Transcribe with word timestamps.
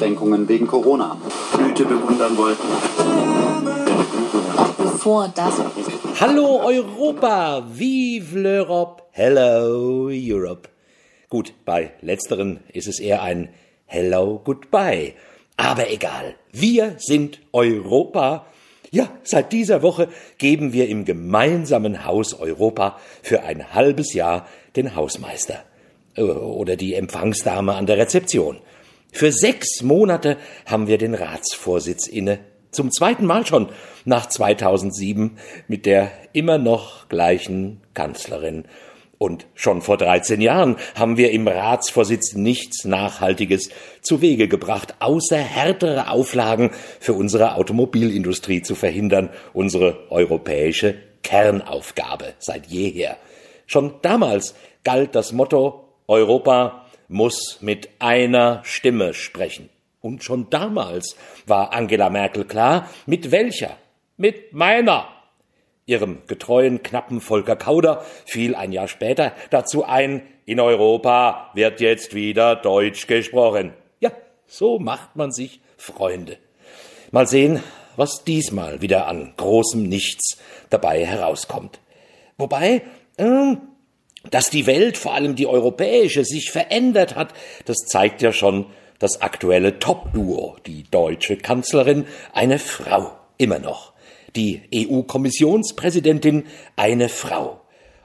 Einschränkungen 0.00 0.48
wegen 0.48 0.66
Corona. 0.66 1.18
Blüte 1.54 1.84
bewundern 1.84 2.36
wollten. 2.38 2.66
Bevor 4.78 5.28
das. 5.34 5.54
Hallo 6.18 6.62
Europa, 6.64 7.66
vive 7.70 8.38
l'Europe, 8.38 9.02
hello 9.10 10.08
Europe. 10.10 10.70
Gut, 11.28 11.52
bei 11.66 11.92
letzteren 12.00 12.60
ist 12.72 12.88
es 12.88 12.98
eher 12.98 13.22
ein 13.22 13.50
Hello 13.84 14.40
Goodbye. 14.42 15.12
Aber 15.58 15.90
egal, 15.90 16.34
wir 16.50 16.94
sind 16.96 17.40
Europa. 17.52 18.46
Ja, 18.90 19.10
seit 19.22 19.52
dieser 19.52 19.82
Woche 19.82 20.08
geben 20.38 20.72
wir 20.72 20.88
im 20.88 21.04
gemeinsamen 21.04 22.06
Haus 22.06 22.32
Europa 22.32 22.98
für 23.22 23.42
ein 23.42 23.74
halbes 23.74 24.14
Jahr 24.14 24.46
den 24.76 24.96
Hausmeister 24.96 25.62
äh, 26.16 26.22
oder 26.22 26.76
die 26.76 26.94
Empfangsdame 26.94 27.74
an 27.74 27.84
der 27.84 27.98
Rezeption. 27.98 28.60
Für 29.12 29.32
sechs 29.32 29.82
Monate 29.82 30.36
haben 30.66 30.86
wir 30.86 30.98
den 30.98 31.14
Ratsvorsitz 31.14 32.06
inne. 32.06 32.38
Zum 32.70 32.92
zweiten 32.92 33.26
Mal 33.26 33.46
schon 33.46 33.68
nach 34.04 34.26
2007 34.26 35.38
mit 35.66 35.86
der 35.86 36.10
immer 36.32 36.58
noch 36.58 37.08
gleichen 37.08 37.80
Kanzlerin. 37.94 38.64
Und 39.18 39.46
schon 39.54 39.82
vor 39.82 39.98
13 39.98 40.40
Jahren 40.40 40.76
haben 40.94 41.18
wir 41.18 41.30
im 41.32 41.46
Ratsvorsitz 41.46 42.34
nichts 42.34 42.84
Nachhaltiges 42.84 43.68
zu 44.00 44.22
Wege 44.22 44.48
gebracht, 44.48 44.94
außer 45.00 45.36
härtere 45.36 46.10
Auflagen 46.10 46.70
für 47.00 47.12
unsere 47.12 47.56
Automobilindustrie 47.56 48.62
zu 48.62 48.74
verhindern, 48.74 49.28
unsere 49.52 50.10
europäische 50.10 50.94
Kernaufgabe 51.22 52.32
seit 52.38 52.68
jeher. 52.68 53.18
Schon 53.66 53.94
damals 54.00 54.54
galt 54.84 55.14
das 55.14 55.32
Motto 55.32 55.84
Europa 56.06 56.79
muss 57.10 57.58
mit 57.60 57.90
einer 57.98 58.62
Stimme 58.64 59.14
sprechen. 59.14 59.68
Und 60.00 60.24
schon 60.24 60.48
damals 60.48 61.16
war 61.46 61.72
Angela 61.72 62.08
Merkel 62.08 62.44
klar, 62.44 62.88
mit 63.04 63.30
welcher? 63.30 63.76
Mit 64.16 64.52
meiner. 64.54 65.08
Ihrem 65.86 66.22
getreuen 66.28 66.82
knappen 66.82 67.20
Volker 67.20 67.56
Kauder 67.56 68.04
fiel 68.24 68.54
ein 68.54 68.72
Jahr 68.72 68.86
später 68.86 69.32
dazu 69.50 69.84
ein, 69.84 70.22
in 70.46 70.60
Europa 70.60 71.50
wird 71.54 71.80
jetzt 71.80 72.14
wieder 72.14 72.56
Deutsch 72.56 73.06
gesprochen. 73.06 73.74
Ja, 73.98 74.12
so 74.46 74.78
macht 74.78 75.16
man 75.16 75.32
sich 75.32 75.60
Freunde. 75.76 76.38
Mal 77.10 77.26
sehen, 77.26 77.62
was 77.96 78.24
diesmal 78.24 78.82
wieder 78.82 79.08
an 79.08 79.34
großem 79.36 79.82
Nichts 79.82 80.38
dabei 80.70 81.04
herauskommt. 81.04 81.80
Wobei, 82.38 82.82
äh, 83.16 83.56
dass 84.28 84.50
die 84.50 84.66
Welt, 84.66 84.98
vor 84.98 85.14
allem 85.14 85.34
die 85.34 85.46
europäische, 85.46 86.24
sich 86.24 86.50
verändert 86.50 87.16
hat, 87.16 87.32
das 87.64 87.78
zeigt 87.86 88.22
ja 88.22 88.32
schon 88.32 88.66
das 88.98 89.22
aktuelle 89.22 89.78
Top-Duo, 89.78 90.56
die 90.66 90.84
deutsche 90.90 91.36
Kanzlerin, 91.36 92.04
eine 92.32 92.58
Frau, 92.58 93.12
immer 93.38 93.58
noch, 93.58 93.94
die 94.36 94.62
EU-Kommissionspräsidentin, 94.74 96.44
eine 96.76 97.08
Frau. 97.08 97.62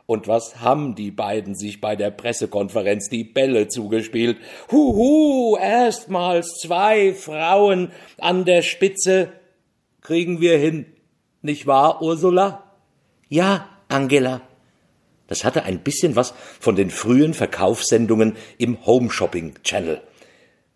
Und 0.07 0.27
was 0.27 0.61
haben 0.61 0.95
die 0.95 1.11
beiden 1.11 1.55
sich 1.55 1.81
bei 1.81 1.95
der 1.95 2.11
Pressekonferenz 2.11 3.09
die 3.09 3.23
Bälle 3.23 3.67
zugespielt? 3.67 4.37
Huhu, 4.71 5.57
erstmals 5.57 6.59
zwei 6.61 7.13
Frauen 7.13 7.91
an 8.19 8.45
der 8.45 8.61
Spitze. 8.61 9.31
Kriegen 10.01 10.39
wir 10.41 10.57
hin. 10.57 10.85
Nicht 11.41 11.65
wahr, 11.65 12.01
Ursula? 12.03 12.63
Ja, 13.29 13.67
Angela. 13.89 14.41
Das 15.27 15.43
hatte 15.43 15.63
ein 15.63 15.79
bisschen 15.79 16.15
was 16.15 16.33
von 16.59 16.75
den 16.75 16.89
frühen 16.91 17.33
Verkaufssendungen 17.33 18.35
im 18.57 18.85
Home 18.85 19.09
Shopping 19.09 19.55
Channel. 19.63 20.01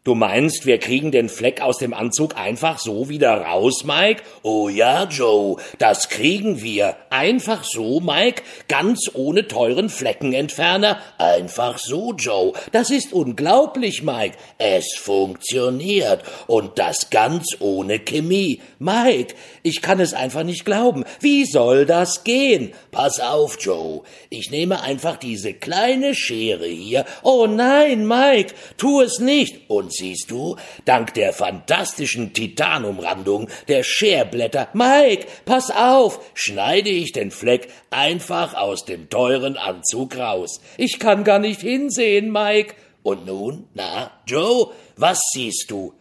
Du 0.06 0.16
meinst, 0.16 0.66
wir 0.66 0.78
kriegen 0.78 1.12
den 1.12 1.28
Fleck 1.28 1.60
aus 1.60 1.78
dem 1.78 1.94
Anzug 1.94 2.38
einfach 2.38 2.80
so 2.80 3.10
wieder 3.10 3.42
raus, 3.42 3.84
Mike? 3.84 4.24
Oh 4.44 4.70
ja, 4.70 5.04
Joe, 5.04 5.58
das 5.78 6.08
kriegen 6.08 6.62
wir. 6.62 6.96
Einfach 7.10 7.66
so, 7.66 8.00
Mike, 8.00 8.44
ganz 8.70 9.12
ohne 9.14 9.50
teuren 9.50 9.90
Fleckenentferner. 9.90 11.02
Einfach 11.18 11.78
so, 11.80 12.14
Joe. 12.14 12.54
Das 12.72 12.92
ist 12.92 13.12
unglaublich, 13.12 14.02
Mike. 14.02 14.38
Es 14.58 14.96
funktioniert. 14.98 16.24
Und 16.48 16.80
das 16.80 17.10
ganz 17.10 17.58
ohne 17.60 18.00
Chemie. 18.00 18.62
Mike, 18.80 19.36
ich 19.64 19.82
kann 19.82 20.00
es 20.00 20.14
einfach 20.14 20.44
nicht 20.44 20.64
glauben. 20.64 21.04
Wie 21.20 21.44
soll 21.44 21.86
das 21.86 22.24
gehen? 22.24 22.74
Pass 22.92 23.20
auf, 23.20 23.58
Joe. 23.60 24.04
Ich 24.30 24.50
nehme 24.50 24.82
einfach 24.82 25.18
diese 25.18 25.54
kleine 25.54 26.16
Schere 26.16 26.68
hier. 26.68 27.04
Oh 27.22 27.48
nein, 27.48 28.08
Mike, 28.08 28.54
tu 28.78 29.02
es 29.02 29.20
nicht. 29.20 29.70
Und 29.70 29.89
siehst 29.90 30.32
du, 30.32 30.56
dank 30.86 31.14
der 31.14 31.34
fantastischen 31.34 32.34
Titanumrandung 32.34 33.50
der 33.68 33.84
Scherblätter, 33.84 34.70
Mike, 34.74 35.28
pass 35.46 35.72
auf, 35.72 36.20
schneide 36.34 36.90
ich 36.90 37.12
den 37.12 37.32
Fleck 37.32 37.70
einfach 37.90 38.54
aus 38.54 38.86
dem 38.86 39.10
teuren 39.10 39.58
Anzug 39.58 40.18
raus. 40.18 40.62
Ich 40.78 41.00
kann 41.00 41.24
gar 41.24 41.40
nicht 41.40 41.62
hinsehen, 41.62 42.32
Mike. 42.32 42.76
Und 43.04 43.26
nun, 43.26 43.68
na, 43.74 44.12
Joe, 44.26 44.72
was 44.96 45.20
siehst 45.34 45.72
du? 45.72 45.94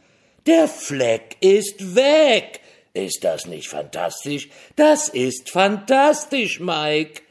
Der 0.46 0.68
Fleck 0.68 1.36
ist 1.40 1.94
weg. 1.94 2.60
Ist 2.94 3.22
das 3.22 3.46
nicht 3.46 3.68
fantastisch? 3.68 4.48
Das 4.76 5.08
ist 5.08 5.50
fantastisch, 5.50 6.58
Mike. 6.58 7.22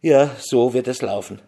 Ja, 0.00 0.30
so 0.38 0.72
wird 0.72 0.88
es 0.88 1.02
laufen. 1.02 1.40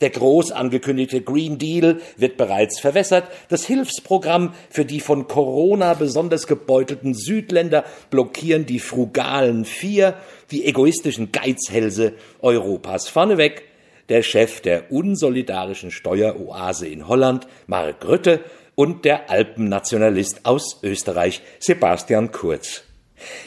Der 0.00 0.10
groß 0.10 0.50
angekündigte 0.50 1.20
Green 1.20 1.58
Deal 1.58 2.00
wird 2.16 2.36
bereits 2.36 2.80
verwässert. 2.80 3.28
Das 3.48 3.64
Hilfsprogramm 3.64 4.52
für 4.68 4.84
die 4.84 5.00
von 5.00 5.28
Corona 5.28 5.94
besonders 5.94 6.46
gebeutelten 6.46 7.14
Südländer 7.14 7.84
blockieren 8.10 8.66
die 8.66 8.80
frugalen 8.80 9.64
Vier, 9.64 10.14
die 10.50 10.66
egoistischen 10.66 11.30
Geizhälse 11.30 12.14
Europas 12.40 13.08
vorneweg. 13.08 13.62
Der 14.08 14.22
Chef 14.22 14.60
der 14.60 14.90
unsolidarischen 14.90 15.90
Steueroase 15.90 16.88
in 16.88 17.08
Holland, 17.08 17.46
Mark 17.66 18.06
Rütte, 18.06 18.40
und 18.74 19.04
der 19.04 19.30
Alpennationalist 19.30 20.44
aus 20.44 20.80
Österreich, 20.82 21.42
Sebastian 21.60 22.32
Kurz. 22.32 22.82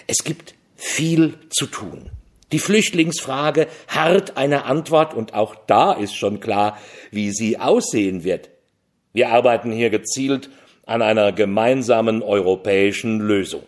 Es 0.07 0.23
gibt 0.23 0.55
viel 0.75 1.37
zu 1.49 1.65
tun. 1.65 2.09
Die 2.51 2.59
Flüchtlingsfrage 2.59 3.67
harrt 3.87 4.37
eine 4.37 4.65
Antwort 4.65 5.13
und 5.13 5.33
auch 5.33 5.55
da 5.67 5.91
ist 5.93 6.15
schon 6.15 6.39
klar, 6.39 6.77
wie 7.11 7.31
sie 7.31 7.59
aussehen 7.59 8.23
wird. 8.23 8.49
Wir 9.13 9.29
arbeiten 9.29 9.71
hier 9.71 9.89
gezielt 9.89 10.49
an 10.85 11.01
einer 11.01 11.33
gemeinsamen 11.33 12.23
europäischen 12.23 13.19
Lösung. 13.19 13.63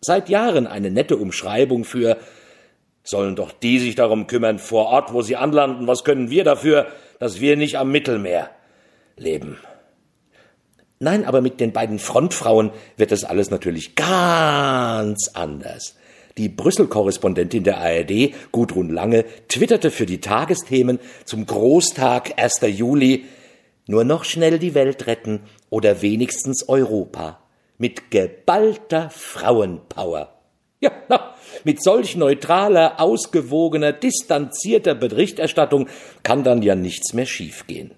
Seit 0.00 0.28
Jahren 0.28 0.66
eine 0.66 0.90
nette 0.90 1.16
Umschreibung 1.16 1.84
für 1.84 2.16
sollen 3.02 3.34
doch 3.34 3.50
die 3.50 3.78
sich 3.78 3.94
darum 3.94 4.26
kümmern 4.26 4.58
vor 4.58 4.86
Ort, 4.86 5.12
wo 5.12 5.22
sie 5.22 5.36
anlanden. 5.36 5.86
Was 5.86 6.04
können 6.04 6.30
wir 6.30 6.44
dafür, 6.44 6.86
dass 7.18 7.40
wir 7.40 7.56
nicht 7.56 7.76
am 7.76 7.90
Mittelmeer 7.90 8.50
leben? 9.16 9.58
Nein, 11.00 11.24
aber 11.24 11.40
mit 11.40 11.60
den 11.60 11.72
beiden 11.72 11.98
Frontfrauen 11.98 12.70
wird 12.96 13.10
das 13.10 13.24
alles 13.24 13.50
natürlich 13.50 13.96
ganz 13.96 15.30
anders. 15.32 15.96
Die 16.40 16.48
Brüssel-Korrespondentin 16.48 17.64
der 17.64 17.82
ARD, 17.82 18.32
Gudrun 18.50 18.88
Lange, 18.88 19.26
twitterte 19.48 19.90
für 19.90 20.06
die 20.06 20.22
Tagesthemen 20.22 20.98
zum 21.26 21.44
Großtag 21.44 22.32
1. 22.38 22.60
Juli 22.78 23.26
nur 23.86 24.04
noch 24.04 24.24
schnell 24.24 24.58
die 24.58 24.74
Welt 24.74 25.06
retten 25.06 25.40
oder 25.68 26.00
wenigstens 26.00 26.66
Europa. 26.66 27.40
Mit 27.76 28.10
geballter 28.10 29.10
Frauenpower. 29.10 30.32
Ja, 30.80 30.92
na, 31.10 31.34
mit 31.64 31.82
solch 31.82 32.16
neutraler, 32.16 32.98
ausgewogener, 33.00 33.92
distanzierter 33.92 34.94
Berichterstattung 34.94 35.88
kann 36.22 36.42
dann 36.42 36.62
ja 36.62 36.74
nichts 36.74 37.12
mehr 37.12 37.26
schiefgehen. 37.26 37.90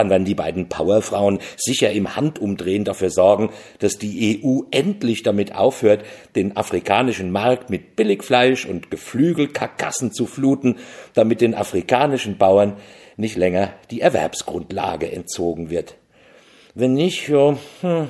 Dann 0.00 0.08
werden 0.08 0.24
die 0.24 0.34
beiden 0.34 0.70
Powerfrauen 0.70 1.40
sicher 1.58 1.90
im 1.92 2.16
Handumdrehen 2.16 2.84
dafür 2.84 3.10
sorgen, 3.10 3.50
dass 3.80 3.98
die 3.98 4.40
EU 4.42 4.62
endlich 4.70 5.22
damit 5.22 5.54
aufhört, 5.54 6.06
den 6.34 6.56
afrikanischen 6.56 7.30
Markt 7.30 7.68
mit 7.68 7.96
Billigfleisch 7.96 8.64
und 8.64 8.90
Geflügelkarkassen 8.90 10.10
zu 10.10 10.24
fluten, 10.24 10.76
damit 11.12 11.42
den 11.42 11.54
afrikanischen 11.54 12.38
Bauern 12.38 12.78
nicht 13.18 13.36
länger 13.36 13.74
die 13.90 14.00
Erwerbsgrundlage 14.00 15.12
entzogen 15.12 15.68
wird. 15.68 15.96
Wenn 16.74 16.94
nicht, 16.94 17.28
ja, 17.28 17.58
hm, 17.82 18.08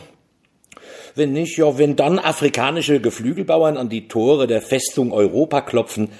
wenn 1.16 1.32
nicht, 1.32 1.58
ja, 1.58 1.76
wenn 1.76 1.96
dann 1.96 2.20
afrikanische 2.20 3.00
Geflügelbauern 3.00 3.76
an 3.76 3.88
die 3.88 4.06
Tore 4.06 4.46
der 4.46 4.62
Festung 4.62 5.12
Europa 5.12 5.60
klopfen, 5.60 6.10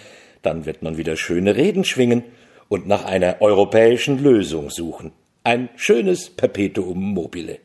dann 0.42 0.66
wird 0.66 0.82
man 0.82 0.96
wieder 0.96 1.16
schöne 1.16 1.54
Reden 1.54 1.84
schwingen 1.84 2.24
und 2.68 2.88
nach 2.88 3.04
einer 3.04 3.40
europäischen 3.40 4.20
Lösung 4.20 4.68
suchen. 4.68 5.12
Ein 5.42 5.70
schönes 5.76 6.28
Perpetuum 6.28 7.14
mobile. 7.14 7.58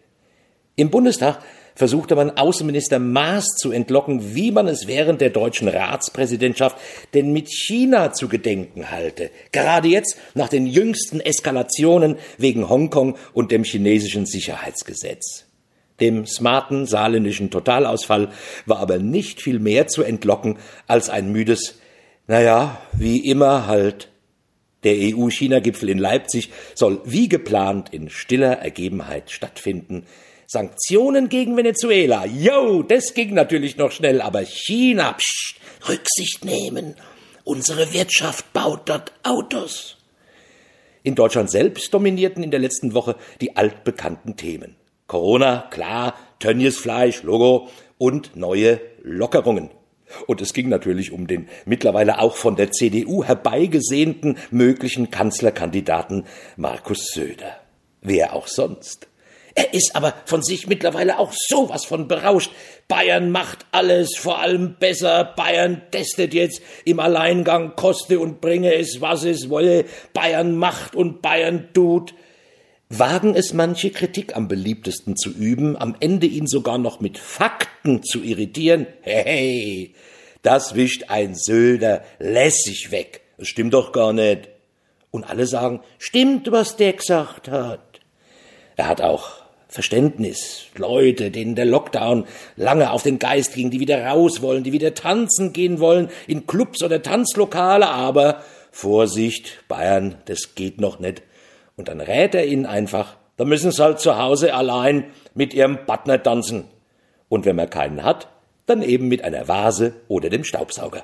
Im 0.77 0.89
Bundestag 0.89 1.41
versuchte 1.75 2.15
man 2.15 2.31
Außenminister 2.31 2.99
Maas 2.99 3.47
zu 3.57 3.71
entlocken, 3.71 4.33
wie 4.33 4.51
man 4.51 4.67
es 4.67 4.87
während 4.87 5.19
der 5.19 5.29
deutschen 5.29 5.67
Ratspräsidentschaft 5.67 6.77
denn 7.13 7.33
mit 7.33 7.49
China 7.49 8.13
zu 8.13 8.29
gedenken 8.29 8.91
halte. 8.91 9.29
Gerade 9.51 9.89
jetzt 9.89 10.17
nach 10.35 10.47
den 10.47 10.67
jüngsten 10.67 11.19
Eskalationen 11.19 12.15
wegen 12.37 12.69
Hongkong 12.69 13.17
und 13.33 13.51
dem 13.51 13.65
chinesischen 13.65 14.25
Sicherheitsgesetz. 14.25 15.45
Dem 15.99 16.25
smarten 16.25 16.85
saarländischen 16.85 17.51
Totalausfall 17.51 18.29
war 18.65 18.79
aber 18.79 18.99
nicht 18.99 19.41
viel 19.41 19.59
mehr 19.59 19.87
zu 19.87 20.03
entlocken 20.03 20.59
als 20.87 21.09
ein 21.09 21.31
müdes, 21.31 21.79
naja, 22.27 22.81
wie 22.93 23.29
immer 23.29 23.67
halt. 23.67 24.09
Der 24.85 24.93
EU-China-Gipfel 24.93 25.89
in 25.89 25.97
Leipzig 25.97 26.51
soll 26.75 27.01
wie 27.03 27.27
geplant 27.27 27.89
in 27.91 28.09
stiller 28.09 28.59
Ergebenheit 28.59 29.31
stattfinden. 29.31 30.05
Sanktionen 30.47 31.27
gegen 31.27 31.57
Venezuela, 31.57 32.25
yo, 32.25 32.83
das 32.83 33.15
ging 33.15 33.33
natürlich 33.33 33.77
noch 33.77 33.91
schnell, 33.91 34.21
aber 34.21 34.45
China, 34.45 35.13
pst, 35.13 35.55
Rücksicht 35.89 36.45
nehmen. 36.45 36.95
Unsere 37.43 37.93
Wirtschaft 37.93 38.53
baut 38.53 38.87
dort 38.87 39.11
Autos. 39.23 39.97
In 41.01 41.15
Deutschland 41.15 41.51
selbst 41.51 41.93
dominierten 41.93 42.43
in 42.43 42.51
der 42.51 42.59
letzten 42.59 42.93
Woche 42.93 43.15
die 43.41 43.55
altbekannten 43.55 44.37
Themen. 44.37 44.75
Corona, 45.07 45.67
klar, 45.69 46.15
Tönnies 46.39 46.77
Fleisch, 46.77 47.23
Logo 47.23 47.69
und 47.97 48.35
neue 48.35 48.79
Lockerungen. 49.03 49.69
Und 50.27 50.41
es 50.41 50.53
ging 50.53 50.69
natürlich 50.69 51.11
um 51.11 51.27
den 51.27 51.49
mittlerweile 51.65 52.19
auch 52.19 52.35
von 52.35 52.55
der 52.55 52.71
CDU 52.71 53.23
herbeigesehnten 53.23 54.37
möglichen 54.51 55.09
Kanzlerkandidaten 55.09 56.25
Markus 56.57 57.07
Söder. 57.13 57.59
Wer 58.01 58.33
auch 58.33 58.47
sonst. 58.47 59.07
Er 59.57 59.73
ist 59.73 59.95
aber 59.95 60.13
von 60.25 60.43
sich 60.43 60.67
mittlerweile 60.67 61.17
auch 61.17 61.31
sowas 61.33 61.85
von 61.85 62.09
berauscht. 62.09 62.51
Bayern 62.89 63.31
macht 63.31 63.65
alles 63.71 64.17
vor 64.17 64.39
allem 64.39 64.75
besser. 64.77 65.33
Bayern 65.37 65.81
testet 65.91 66.33
jetzt 66.33 66.61
im 66.83 66.99
Alleingang, 66.99 67.75
koste 67.77 68.19
und 68.19 68.41
bringe 68.41 68.73
es, 68.75 68.99
was 68.99 69.23
es 69.23 69.49
wolle. 69.49 69.85
Bayern 70.13 70.57
macht 70.57 70.93
und 70.93 71.21
Bayern 71.21 71.69
tut 71.73 72.13
wagen 72.99 73.35
es 73.35 73.53
manche 73.53 73.91
Kritik 73.91 74.35
am 74.35 74.47
beliebtesten 74.47 75.15
zu 75.15 75.29
üben, 75.31 75.77
am 75.77 75.95
Ende 75.99 76.27
ihn 76.27 76.47
sogar 76.47 76.77
noch 76.77 76.99
mit 76.99 77.17
Fakten 77.17 78.03
zu 78.03 78.21
irritieren. 78.21 78.87
Hey, 79.01 79.93
das 80.41 80.75
wischt 80.75 81.05
ein 81.09 81.35
Söder 81.35 82.03
lässig 82.19 82.91
weg. 82.91 83.21
Das 83.37 83.47
stimmt 83.47 83.73
doch 83.73 83.91
gar 83.91 84.13
nicht. 84.13 84.49
Und 85.11 85.23
alle 85.23 85.47
sagen, 85.47 85.81
stimmt, 85.97 86.51
was 86.51 86.75
der 86.75 86.93
gesagt 86.93 87.49
hat. 87.49 88.01
Er 88.75 88.87
hat 88.87 89.01
auch 89.01 89.45
Verständnis. 89.67 90.67
Leute, 90.75 91.31
denen 91.31 91.55
der 91.55 91.65
Lockdown 91.65 92.25
lange 92.55 92.91
auf 92.91 93.03
den 93.03 93.19
Geist 93.19 93.55
ging, 93.55 93.71
die 93.71 93.79
wieder 93.79 94.05
raus 94.05 94.41
wollen, 94.41 94.63
die 94.63 94.71
wieder 94.71 94.93
tanzen 94.93 95.51
gehen 95.51 95.79
wollen, 95.79 96.09
in 96.27 96.47
Clubs 96.47 96.83
oder 96.83 97.01
Tanzlokale, 97.01 97.87
aber 97.87 98.43
Vorsicht, 98.71 99.63
Bayern, 99.67 100.15
das 100.25 100.55
geht 100.55 100.79
noch 100.79 100.99
nicht. 100.99 101.23
Und 101.77 101.87
dann 101.87 102.01
rät 102.01 102.35
er 102.35 102.45
ihnen 102.45 102.65
einfach, 102.65 103.17
da 103.37 103.45
müssen 103.45 103.71
sie 103.71 103.83
halt 103.83 103.99
zu 103.99 104.17
Hause 104.17 104.53
allein 104.53 105.05
mit 105.33 105.53
ihrem 105.53 105.85
Partner 105.85 106.21
tanzen. 106.21 106.65
Und 107.27 107.45
wenn 107.45 107.55
man 107.55 107.69
keinen 107.69 108.03
hat, 108.03 108.29
dann 108.65 108.81
eben 108.81 109.07
mit 109.07 109.23
einer 109.23 109.47
Vase 109.47 109.93
oder 110.07 110.29
dem 110.29 110.43
Staubsauger. 110.43 111.03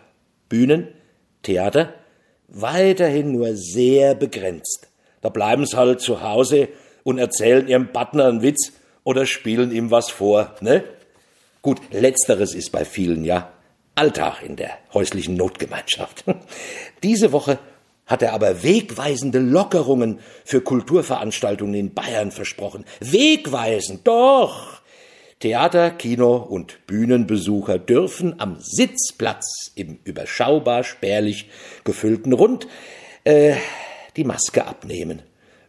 Bühnen, 0.49 0.87
Theater, 1.43 1.93
weiterhin 2.47 3.31
nur 3.31 3.55
sehr 3.55 4.15
begrenzt. 4.15 4.87
Da 5.21 5.29
bleiben 5.29 5.65
sie 5.65 5.77
halt 5.77 6.01
zu 6.01 6.21
Hause 6.21 6.69
und 7.03 7.17
erzählen 7.17 7.67
ihrem 7.67 7.91
Partner 7.91 8.27
einen 8.27 8.41
Witz 8.41 8.73
oder 9.03 9.25
spielen 9.25 9.71
ihm 9.71 9.91
was 9.91 10.09
vor, 10.09 10.55
ne? 10.61 10.83
Gut, 11.61 11.79
letzteres 11.91 12.55
ist 12.55 12.71
bei 12.71 12.85
vielen 12.85 13.23
ja 13.23 13.51
Alltag 13.93 14.41
in 14.41 14.55
der 14.55 14.71
häuslichen 14.93 15.35
Notgemeinschaft. 15.35 16.23
Diese 17.03 17.31
Woche 17.31 17.59
hat 18.11 18.21
er 18.21 18.33
aber 18.33 18.61
wegweisende 18.61 19.39
Lockerungen 19.39 20.19
für 20.43 20.61
Kulturveranstaltungen 20.61 21.73
in 21.73 21.93
Bayern 21.93 22.31
versprochen. 22.31 22.83
Wegweisend, 22.99 24.05
doch! 24.05 24.81
Theater, 25.39 25.89
Kino 25.89 26.35
und 26.35 26.85
Bühnenbesucher 26.85 27.79
dürfen 27.79 28.39
am 28.39 28.57
Sitzplatz 28.59 29.71
im 29.73 29.97
überschaubar 30.03 30.83
spärlich 30.83 31.49
gefüllten 31.83 32.33
Rund 32.33 32.67
äh, 33.23 33.55
die 34.17 34.23
Maske 34.23 34.67
abnehmen, 34.67 35.23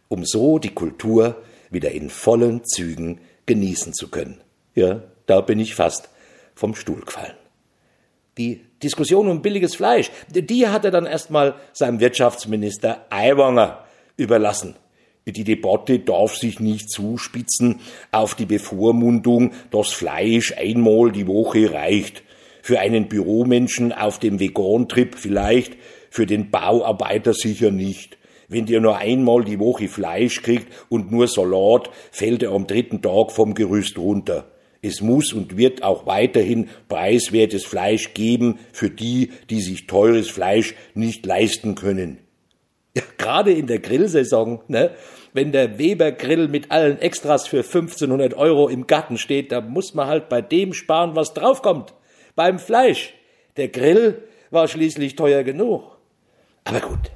um 0.09 0.25
so 0.25 0.59
die 0.59 0.75
Kultur 0.75 1.41
wieder 1.71 1.91
in 1.91 2.11
vollen 2.11 2.65
Zügen 2.65 3.19
genießen 3.47 3.93
zu 3.93 4.09
können. 4.09 4.41
Ja, 4.75 5.01
da 5.25 5.41
bin 5.41 5.59
ich 5.59 5.73
fast 5.73 6.09
vom 6.53 6.75
Stuhl 6.75 7.01
gefallen. 7.01 7.35
Die 8.37 8.61
Diskussion 8.83 9.27
um 9.27 9.41
billiges 9.41 9.75
Fleisch, 9.75 10.11
die 10.29 10.67
hat 10.67 10.85
er 10.85 10.91
dann 10.91 11.05
erstmal 11.05 11.55
seinem 11.71 11.99
Wirtschaftsminister 11.99 13.05
Aiwanger 13.09 13.79
überlassen. 14.17 14.75
Die 15.25 15.45
Debatte 15.45 15.99
darf 15.99 16.35
sich 16.35 16.59
nicht 16.59 16.89
zuspitzen 16.89 17.79
auf 18.11 18.35
die 18.35 18.45
Bevormundung, 18.45 19.53
dass 19.71 19.89
Fleisch 19.89 20.53
einmal 20.57 21.11
die 21.11 21.27
Woche 21.27 21.73
reicht. 21.73 22.23
Für 22.61 22.79
einen 22.79 23.07
Büromenschen 23.07 23.93
auf 23.93 24.19
dem 24.19 24.39
Vegan-Trip 24.39 25.15
vielleicht, 25.15 25.77
für 26.09 26.25
den 26.25 26.51
Bauarbeiter 26.51 27.33
sicher 27.33 27.71
nicht. 27.71 28.17
Wenn 28.49 28.65
der 28.65 28.81
nur 28.81 28.97
einmal 28.97 29.43
die 29.43 29.59
Woche 29.59 29.87
Fleisch 29.87 30.41
kriegt 30.41 30.67
und 30.89 31.11
nur 31.11 31.27
Salat, 31.27 31.89
fällt 32.11 32.43
er 32.43 32.51
am 32.51 32.67
dritten 32.67 33.01
Tag 33.01 33.31
vom 33.31 33.53
Gerüst 33.53 33.97
runter. 33.97 34.52
Es 34.83 35.01
muss 35.01 35.31
und 35.31 35.57
wird 35.57 35.81
auch 35.81 36.05
weiterhin 36.05 36.69
preiswertes 36.89 37.63
Fleisch 37.63 38.13
geben 38.13 38.59
für 38.73 38.89
die, 38.89 39.31
die 39.49 39.61
sich 39.61 39.87
teures 39.87 40.29
Fleisch 40.29 40.75
nicht 40.93 41.25
leisten 41.25 41.73
können. 41.73 42.19
Ja, 42.95 43.01
gerade 43.17 43.53
in 43.53 43.65
der 43.65 43.79
Grillsaison, 43.79 44.61
ne? 44.67 44.91
Wenn 45.31 45.51
der 45.51 45.79
Weber 45.79 46.11
Grill 46.11 46.47
mit 46.47 46.69
allen 46.69 46.99
Extras 46.99 47.47
für 47.47 47.63
1500 47.63 48.35
Euro 48.35 48.67
im 48.67 48.85
Garten 48.85 49.17
steht, 49.17 49.51
da 49.51 49.61
muss 49.61 49.95
man 49.95 50.07
halt 50.07 50.29
bei 50.29 50.41
dem 50.41 50.73
sparen, 50.73 51.15
was 51.15 51.33
draufkommt. 51.33 51.95
Beim 52.35 52.59
Fleisch. 52.59 53.15
Der 53.57 53.69
Grill 53.69 54.21
war 54.51 54.67
schließlich 54.67 55.15
teuer 55.15 55.43
genug. 55.43 55.97
Aber 56.65 56.81
gut. 56.81 57.11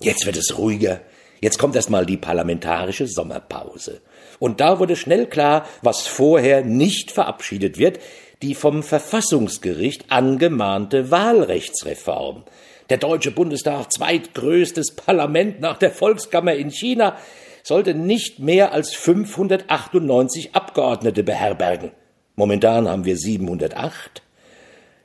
Jetzt 0.00 0.26
wird 0.26 0.36
es 0.36 0.58
ruhiger. 0.58 1.00
Jetzt 1.40 1.58
kommt 1.58 1.76
erst 1.76 1.90
mal 1.90 2.04
die 2.04 2.16
parlamentarische 2.16 3.06
Sommerpause. 3.06 4.00
Und 4.38 4.60
da 4.60 4.78
wurde 4.78 4.96
schnell 4.96 5.26
klar, 5.26 5.66
was 5.82 6.06
vorher 6.06 6.62
nicht 6.64 7.10
verabschiedet 7.10 7.78
wird, 7.78 7.98
die 8.42 8.54
vom 8.54 8.82
Verfassungsgericht 8.82 10.10
angemahnte 10.10 11.10
Wahlrechtsreform. 11.10 12.44
Der 12.90 12.98
Deutsche 12.98 13.30
Bundestag, 13.30 13.92
zweitgrößtes 13.92 14.96
Parlament 14.96 15.60
nach 15.60 15.78
der 15.78 15.90
Volkskammer 15.90 16.54
in 16.54 16.70
China, 16.70 17.16
sollte 17.62 17.94
nicht 17.94 18.38
mehr 18.38 18.72
als 18.72 18.94
598 18.94 20.54
Abgeordnete 20.54 21.22
beherbergen. 21.22 21.92
Momentan 22.36 22.88
haben 22.88 23.04
wir 23.04 23.16
708. 23.16 24.22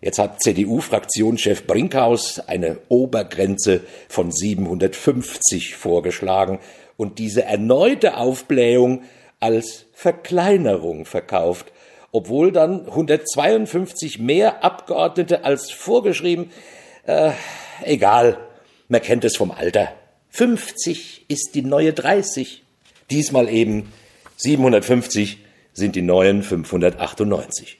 Jetzt 0.05 0.19
hat 0.19 0.39
CDU-Fraktionschef 0.43 1.65
Brinkhaus 1.65 2.39
eine 2.39 2.77
Obergrenze 2.89 3.81
von 4.07 4.31
750 4.31 5.75
vorgeschlagen 5.75 6.59
und 6.95 7.17
diese 7.17 7.43
erneute 7.43 8.15
Aufblähung 8.17 9.01
als 9.39 9.87
Verkleinerung 9.93 11.05
verkauft, 11.05 11.71
obwohl 12.11 12.51
dann 12.51 12.85
152 12.85 14.19
mehr 14.19 14.63
Abgeordnete 14.63 15.43
als 15.43 15.71
vorgeschrieben. 15.71 16.51
Äh, 17.07 17.31
egal, 17.81 18.37
man 18.87 19.01
kennt 19.01 19.25
es 19.25 19.35
vom 19.35 19.49
Alter. 19.49 19.91
50 20.29 21.25
ist 21.29 21.55
die 21.55 21.63
neue 21.63 21.93
30. 21.93 22.63
Diesmal 23.09 23.49
eben 23.49 23.91
750 24.37 25.39
sind 25.73 25.95
die 25.95 26.03
neuen 26.03 26.43
598. 26.43 27.79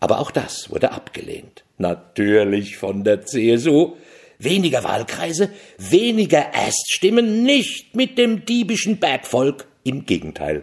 Aber 0.00 0.20
auch 0.20 0.30
das 0.30 0.70
wurde 0.70 0.92
abgelehnt. 0.92 1.64
Natürlich 1.78 2.76
von 2.76 3.04
der 3.04 3.24
CSU. 3.24 3.94
Weniger 4.38 4.84
Wahlkreise, 4.84 5.50
weniger 5.78 6.52
Erststimmen, 6.52 7.42
nicht 7.42 7.96
mit 7.96 8.18
dem 8.18 8.44
diebischen 8.44 8.98
Bergvolk. 8.98 9.66
Im 9.82 10.04
Gegenteil. 10.04 10.62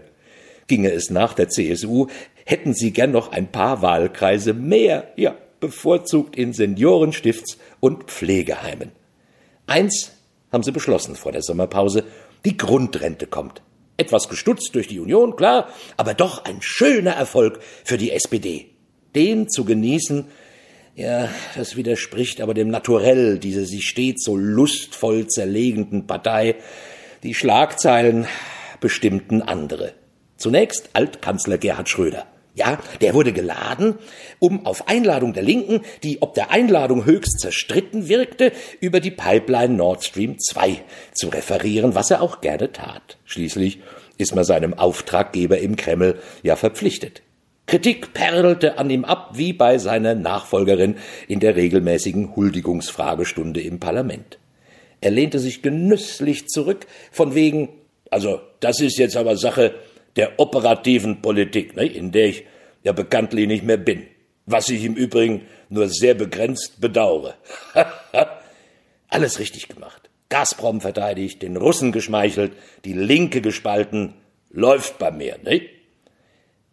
Ginge 0.68 0.92
es 0.92 1.10
nach 1.10 1.34
der 1.34 1.50
CSU, 1.50 2.08
hätten 2.46 2.74
sie 2.74 2.92
gern 2.92 3.12
noch 3.12 3.32
ein 3.32 3.52
paar 3.52 3.82
Wahlkreise 3.82 4.54
mehr, 4.54 5.12
ja, 5.16 5.36
bevorzugt 5.60 6.36
in 6.36 6.54
Seniorenstifts- 6.54 7.58
und 7.80 8.06
Pflegeheimen. 8.06 8.92
Eins 9.66 10.12
haben 10.52 10.63
sie 10.63 10.72
beschlossen 10.72 11.16
vor 11.16 11.32
der 11.32 11.42
Sommerpause, 11.42 12.04
die 12.46 12.58
Grundrente 12.58 13.28
kommt. 13.28 13.62
Etwas 13.96 14.28
gestutzt 14.28 14.75
durch 14.75 14.88
die 14.88 15.00
Union, 15.00 15.36
klar, 15.36 15.70
aber 15.98 16.13
doch 16.13 16.46
ein 16.46 16.62
schöner 16.62 17.13
Erfolg 17.13 17.60
für 17.84 17.98
die 17.98 18.12
SPD. 18.12 18.73
Den 19.15 19.50
zu 19.50 19.65
genießen, 19.65 20.25
ja, 20.96 21.27
das 21.55 21.75
widerspricht 21.75 22.39
aber 22.39 22.53
dem 22.53 22.67
Naturell 22.67 23.39
dieser 23.39 23.65
sich 23.65 23.88
stets 23.88 24.24
so 24.24 24.38
lustvoll 24.38 25.25
zerlegenden 25.25 26.05
Partei. 26.05 26.55
Die 27.24 27.34
Schlagzeilen 27.34 28.27
bestimmten 28.79 29.41
andere. 29.41 29.93
Zunächst 30.38 30.91
Altkanzler 30.93 31.58
Gerhard 31.58 31.89
Schröder. 31.89 32.27
Ja, 32.55 32.77
der 33.01 33.15
wurde 33.15 33.34
geladen, 33.34 33.96
um 34.38 34.67
auf 34.67 34.88
Einladung 34.88 35.34
der 35.34 35.41
Linken, 35.41 35.82
die 36.03 36.22
ob 36.22 36.36
der 36.36 36.51
Einladung 36.51 37.05
höchst 37.05 37.39
zerstritten 37.39 38.08
wirkte, 38.08 38.51
über 38.79 39.00
die 39.00 39.10
Pipeline 39.10 39.74
Nord 39.74 40.05
Stream 40.05 40.38
2 40.38 40.84
zu 41.13 41.29
referieren, 41.29 41.96
was 41.96 42.12
er 42.12 42.22
auch 42.22 42.41
gerne 42.41 42.72
tat. 42.72 43.17
Schließlich 43.25 43.79
ist 44.20 44.36
man 44.36 44.43
seinem 44.43 44.75
Auftraggeber 44.75 45.58
im 45.58 45.75
Kreml 45.75 46.20
ja 46.43 46.55
verpflichtet. 46.55 47.23
Kritik 47.65 48.13
perlte 48.13 48.77
an 48.77 48.89
ihm 48.89 49.05
ab, 49.05 49.32
wie 49.34 49.53
bei 49.53 49.77
seiner 49.77 50.15
Nachfolgerin 50.15 50.98
in 51.27 51.39
der 51.39 51.55
regelmäßigen 51.55 52.36
Huldigungsfragestunde 52.36 53.62
im 53.62 53.79
Parlament. 53.79 54.38
Er 55.01 55.12
lehnte 55.12 55.39
sich 55.39 55.62
genüsslich 55.62 56.48
zurück, 56.48 56.86
von 57.12 57.36
wegen, 57.36 57.70
also 58.10 58.41
das 58.60 58.79
ist 58.79 58.98
jetzt 58.98 59.17
aber 59.17 59.38
Sache 59.38 59.74
der 60.15 60.39
operativen 60.39 61.22
Politik, 61.22 61.75
ne, 61.75 61.86
in 61.86 62.12
der 62.12 62.27
ich 62.27 62.46
ja 62.84 62.91
bekanntlich 62.91 63.48
nicht 63.48 63.63
mehr 63.63 63.77
bin, 63.77 64.03
was 64.46 64.70
ich 64.70 64.84
im 64.84 64.96
Übrigen 64.96 65.41
nur 65.70 65.89
sehr 65.89 66.13
begrenzt 66.13 66.79
bedauere. 66.79 67.36
Alles 69.10 69.39
richtig 69.39 69.67
gemacht. 69.67 70.10
Gazprom 70.29 70.82
verteidigt, 70.82 71.41
den 71.41 71.58
Russen 71.58 71.91
geschmeichelt, 71.91 72.53
die 72.86 72.93
Linke 72.93 73.41
gespalten, 73.41 74.15
läuft 74.50 75.00
bei 75.00 75.12
mir, 75.12 75.38
ne? 75.43 75.62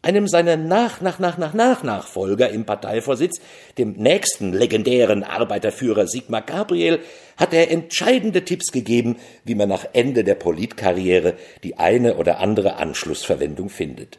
Einem 0.02 0.28
seiner 0.28 0.57
nach, 0.57 1.02
nach, 1.02 1.19
nach, 1.19 1.37
nach, 1.37 1.52
nach 1.52 1.83
Nachfolger 1.83 2.49
im 2.49 2.64
Parteivorsitz, 2.64 3.40
dem 3.76 3.92
nächsten 3.92 4.54
legendären 4.54 5.25
Arbeiterführer 5.25 6.07
Sigmar 6.07 6.40
Gabriel, 6.40 7.00
hat 7.37 7.52
er 7.52 7.71
entscheidende 7.71 8.45
Tipps 8.47 8.73
gegeben, 8.73 9.16
wie 9.45 9.54
man 9.54 9.69
nach 9.69 9.87
Ende 9.92 10.25
der 10.25 10.37
Politkarriere 10.37 11.35
die 11.64 11.76
eine 11.76 12.16
oder 12.16 12.38
andere 12.38 12.76
Anschlussverwendung 12.76 13.69
findet. 13.69 14.19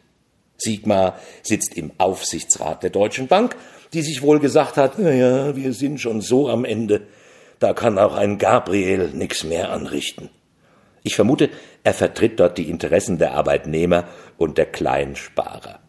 Sigmar 0.56 1.18
sitzt 1.42 1.76
im 1.76 1.90
Aufsichtsrat 1.98 2.84
der 2.84 2.90
Deutschen 2.90 3.26
Bank, 3.26 3.56
die 3.92 4.02
sich 4.02 4.22
wohl 4.22 4.38
gesagt 4.38 4.76
hat, 4.76 4.94
na 4.98 5.12
ja, 5.12 5.56
wir 5.56 5.72
sind 5.72 6.00
schon 6.00 6.20
so 6.20 6.48
am 6.48 6.64
Ende, 6.64 7.02
da 7.58 7.72
kann 7.72 7.98
auch 7.98 8.14
ein 8.14 8.38
Gabriel 8.38 9.10
nix 9.12 9.42
mehr 9.42 9.72
anrichten. 9.72 10.30
Ich 11.02 11.16
vermute, 11.16 11.50
er 11.82 11.94
vertritt 11.94 12.38
dort 12.38 12.58
die 12.58 12.70
Interessen 12.70 13.18
der 13.18 13.34
Arbeitnehmer 13.34 14.08
und 14.36 14.58
der 14.58 14.66
Kleinsparer. 14.66 15.80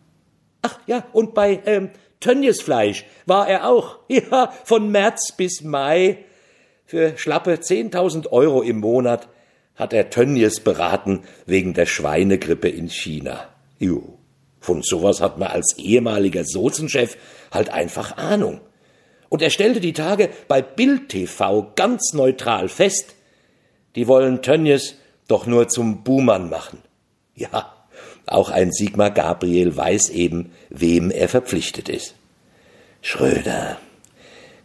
Ach 0.62 0.80
ja, 0.88 1.06
und 1.14 1.34
bei 1.34 1.62
ähm, 1.66 1.90
Tönniesfleisch 2.20 3.06
war 3.26 3.48
er 3.48 3.68
auch, 3.68 4.00
ja, 4.08 4.52
von 4.64 4.90
März 4.90 5.34
bis 5.34 5.62
Mai. 5.62 6.18
Für 6.86 7.18
schlappe 7.18 7.56
10.000 7.56 8.32
Euro 8.32 8.62
im 8.62 8.80
Monat 8.80 9.28
hat 9.76 9.94
er 9.94 10.10
Tönnies 10.10 10.60
beraten 10.60 11.24
wegen 11.46 11.74
der 11.74 11.86
Schweinegrippe 11.86 12.70
in 12.70 12.90
China. 12.90 13.48
Jo, 13.80 14.18
von 14.60 14.82
sowas 14.84 15.20
hat 15.22 15.38
man 15.38 15.50
als 15.50 15.78
ehemaliger 15.78 16.44
Sozenchef 16.46 17.18
halt 17.52 17.70
einfach 17.70 18.18
Ahnung. 18.18 18.62
Und 19.30 19.42
er 19.42 19.50
stellte 19.50 19.80
die 19.80 19.94
Tage 19.94 20.30
bei 20.48 20.62
Bild 20.62 21.10
TV 21.10 21.74
ganz 21.76 22.14
neutral 22.14 22.70
fest, 22.70 23.16
die 23.96 24.08
wollen 24.08 24.42
Tönnies 24.42 24.96
doch 25.34 25.48
nur 25.48 25.68
zum 25.68 26.04
Buhmann 26.04 26.52
machen. 26.52 26.78
Ja, 27.34 27.74
auch 28.28 28.52
ein 28.52 28.72
Sigmar 28.72 29.10
Gabriel 29.10 29.76
weiß 29.76 30.12
eben, 30.12 30.52
wem 30.70 31.10
er 31.10 31.28
verpflichtet 31.28 31.90
ist. 31.90 32.14
Schröder, 33.02 33.80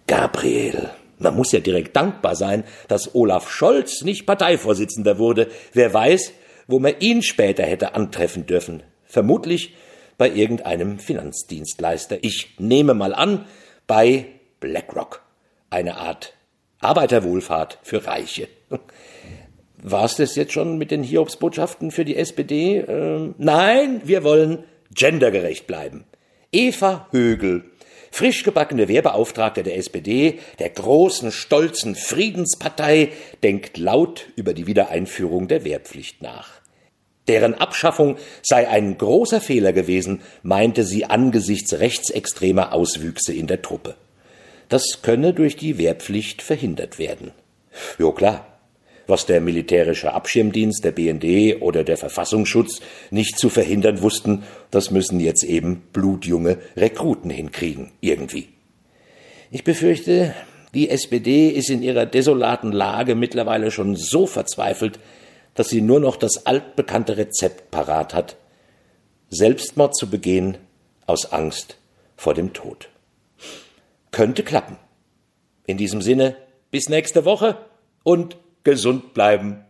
Gabriel, 0.06 0.90
man 1.18 1.34
muss 1.34 1.52
ja 1.52 1.60
direkt 1.60 1.96
dankbar 1.96 2.36
sein, 2.36 2.64
dass 2.86 3.14
Olaf 3.14 3.50
Scholz 3.50 4.02
nicht 4.02 4.26
Parteivorsitzender 4.26 5.18
wurde. 5.18 5.48
Wer 5.72 5.94
weiß, 5.94 6.32
wo 6.66 6.78
man 6.78 7.00
ihn 7.00 7.22
später 7.22 7.62
hätte 7.62 7.94
antreffen 7.94 8.44
dürfen. 8.44 8.82
Vermutlich 9.06 9.74
bei 10.18 10.28
irgendeinem 10.28 10.98
Finanzdienstleister. 10.98 12.18
Ich 12.22 12.56
nehme 12.58 12.92
mal 12.92 13.14
an, 13.14 13.46
bei 13.86 14.26
BlackRock. 14.60 15.22
Eine 15.70 15.96
Art 15.96 16.34
Arbeiterwohlfahrt 16.80 17.78
für 17.82 18.06
Reiche. 18.06 18.48
War 19.82 20.04
es 20.04 20.16
das 20.16 20.34
jetzt 20.34 20.52
schon 20.52 20.78
mit 20.78 20.90
den 20.90 21.02
Hiobsbotschaften 21.02 21.90
für 21.90 22.04
die 22.04 22.16
SPD? 22.16 22.78
Ähm, 22.78 23.34
nein, 23.38 24.00
wir 24.04 24.24
wollen 24.24 24.64
gendergerecht 24.94 25.66
bleiben. 25.66 26.04
Eva 26.50 27.08
Högel, 27.12 27.64
frisch 28.10 28.42
gebackene 28.42 28.88
Wehrbeauftragte 28.88 29.62
der 29.62 29.76
SPD, 29.76 30.40
der 30.58 30.70
großen, 30.70 31.30
stolzen 31.30 31.94
Friedenspartei, 31.94 33.10
denkt 33.42 33.78
laut 33.78 34.26
über 34.34 34.54
die 34.54 34.66
Wiedereinführung 34.66 35.46
der 35.46 35.64
Wehrpflicht 35.64 36.22
nach. 36.22 36.58
Deren 37.28 37.54
Abschaffung 37.54 38.16
sei 38.42 38.68
ein 38.68 38.96
großer 38.96 39.40
Fehler 39.40 39.74
gewesen, 39.74 40.22
meinte 40.42 40.82
sie 40.82 41.04
angesichts 41.04 41.74
rechtsextremer 41.74 42.72
Auswüchse 42.72 43.34
in 43.34 43.46
der 43.46 43.60
Truppe. 43.60 43.96
Das 44.70 45.02
könne 45.02 45.34
durch 45.34 45.56
die 45.56 45.78
Wehrpflicht 45.78 46.42
verhindert 46.42 46.98
werden. 46.98 47.32
Jo 47.98 48.12
klar, 48.12 48.57
was 49.08 49.26
der 49.26 49.40
militärische 49.40 50.12
Abschirmdienst, 50.12 50.84
der 50.84 50.92
BND 50.92 51.60
oder 51.62 51.82
der 51.82 51.96
Verfassungsschutz 51.96 52.80
nicht 53.10 53.38
zu 53.38 53.48
verhindern 53.48 54.02
wussten, 54.02 54.44
das 54.70 54.90
müssen 54.90 55.18
jetzt 55.18 55.42
eben 55.42 55.82
blutjunge 55.92 56.58
Rekruten 56.76 57.30
hinkriegen, 57.30 57.90
irgendwie. 58.00 58.50
Ich 59.50 59.64
befürchte, 59.64 60.34
die 60.74 60.90
SPD 60.90 61.48
ist 61.48 61.70
in 61.70 61.82
ihrer 61.82 62.04
desolaten 62.04 62.70
Lage 62.70 63.14
mittlerweile 63.14 63.70
schon 63.70 63.96
so 63.96 64.26
verzweifelt, 64.26 65.00
dass 65.54 65.70
sie 65.70 65.80
nur 65.80 66.00
noch 66.00 66.16
das 66.16 66.46
altbekannte 66.46 67.16
Rezept 67.16 67.70
parat 67.70 68.12
hat, 68.12 68.36
Selbstmord 69.30 69.96
zu 69.96 70.08
begehen 70.08 70.58
aus 71.06 71.32
Angst 71.32 71.78
vor 72.16 72.34
dem 72.34 72.52
Tod. 72.52 72.90
Könnte 74.10 74.42
klappen. 74.42 74.76
In 75.66 75.78
diesem 75.78 76.02
Sinne, 76.02 76.36
bis 76.70 76.88
nächste 76.88 77.24
Woche 77.24 77.56
und 78.02 78.36
gesund 78.70 79.14
bleiben. 79.14 79.64